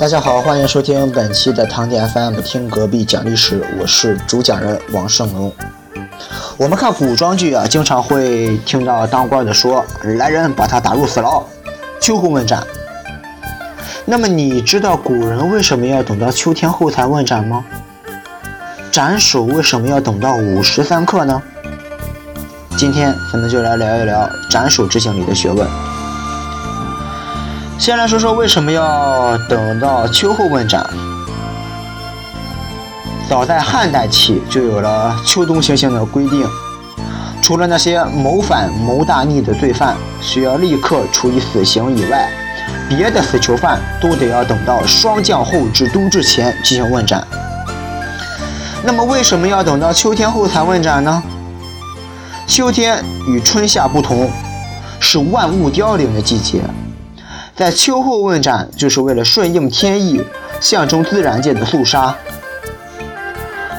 [0.00, 5.52] 大家好，欢迎收听本期的堂弟 FM，听隔壁讲历史，我是主讲人王胜龙。
[6.56, 9.84] 我们看古装剧啊，经常会听到当官的说
[10.16, 11.44] ：“来人，把他打入死牢，
[12.00, 12.66] 秋后问斩。”
[14.06, 17.62] 那么你知道古人为什么要等到秋天后才问斩吗？
[18.90, 21.42] 斩首为什么要等到午时三刻呢？
[22.74, 25.68] 今天咱们就来聊一聊斩首之刑里的学问。
[27.80, 30.86] 先来说说为什么要等到秋后问斩。
[33.26, 36.46] 早在汉代起就有了秋冬行刑的规定，
[37.40, 42.28] 除了那些谋反谋大逆的罪犯需要立刻处以死刑以外，
[42.86, 47.26] 别的死囚犯都得要等到霜降后至冬至前进行问斩。
[48.84, 51.22] 那么为什么要等到秋天后才问斩呢？
[52.46, 54.30] 秋天与春夏不同，
[55.00, 56.60] 是万物凋零的季节。
[57.60, 60.24] 在秋后问斩，就是为了顺应天意，
[60.62, 62.16] 象征自然界的肃杀。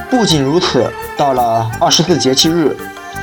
[0.08, 2.76] 不仅如此，到了二十四节气日、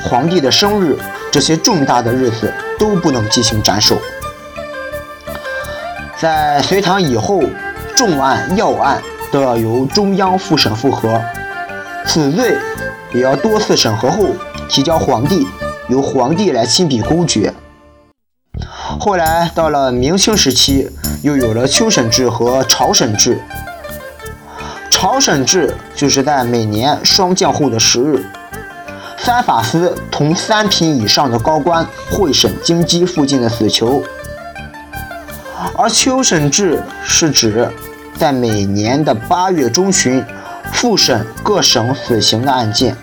[0.04, 0.98] 皇帝的生日
[1.32, 3.96] 这些重大的日子，都不能进行斩首。
[6.18, 7.42] 在隋唐以后，
[7.96, 9.00] 重案要案
[9.32, 11.18] 都要由中央复审复核，
[12.06, 12.58] 此罪
[13.14, 14.26] 也要多次审核后
[14.68, 15.46] 提交皇帝，
[15.88, 17.50] 由皇帝来亲笔公决。
[19.02, 20.86] 后来到了明清时期，
[21.22, 23.40] 又有了秋审制和朝审制。
[24.90, 28.22] 朝审制就是在每年霜降后的十日，
[29.16, 34.02] 三法司同三品以上的高官会审京畿附近的死囚；
[35.78, 37.70] 而秋审制是指
[38.18, 40.22] 在每年的八月中旬
[40.74, 42.94] 复审各省死刑的案件。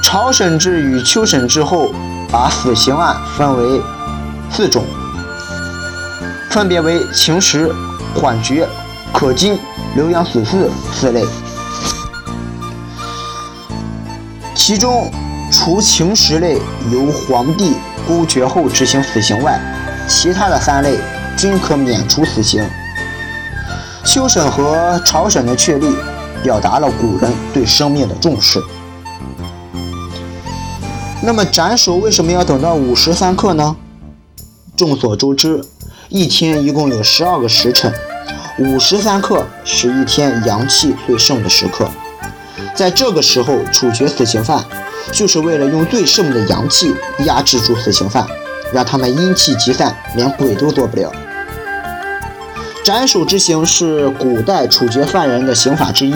[0.00, 1.92] 朝审制与秋审制后，
[2.30, 3.82] 把死刑案分为。
[4.54, 4.84] 四种，
[6.50, 7.72] 分别为情实、
[8.14, 8.68] 缓决、
[9.12, 9.58] 可经、
[9.96, 11.24] 留养死事四类。
[14.54, 15.10] 其中，
[15.50, 16.60] 除情实类
[16.92, 17.74] 由皇帝
[18.06, 19.58] 公决后执行死刑外，
[20.06, 20.98] 其他的三类
[21.36, 22.62] 均可免除死刑。
[24.04, 25.96] 秋审和朝审的确立，
[26.42, 28.62] 表达了古人对生命的重视。
[31.22, 33.74] 那么斩首为什么要等到午时三刻呢？
[34.82, 35.60] 众所周知，
[36.08, 37.94] 一天一共有十二个时辰，
[38.58, 41.88] 午时三刻是一天阳气最盛的时刻。
[42.74, 44.64] 在这个时候处决死刑犯，
[45.12, 48.26] 就是为了用最盛的阳气压制住死刑犯，
[48.72, 51.12] 让他们阴气集散，连鬼都做不了。
[52.82, 56.12] 斩首之刑是古代处决犯人的刑法之一，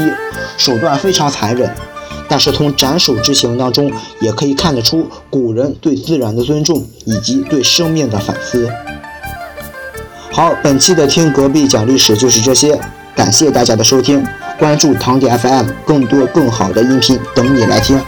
[0.57, 1.73] 手段非常残忍。
[2.29, 8.69] 但是从斩首之刑当中，也可以看得出古人对自然的尊重以及对生命的反思。
[10.31, 12.79] 好，本期的听隔壁讲历史就是这些，
[13.15, 14.23] 感谢大家的收听，
[14.59, 17.99] 关注堂弟 FM，更多更好的音频等你来听。